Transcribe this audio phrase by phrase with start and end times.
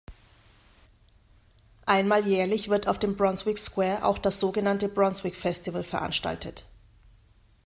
[1.85, 6.65] Einmal jährlich wird auf dem Brunswick Square auch das so genannte Brunswick Festival veranstaltet.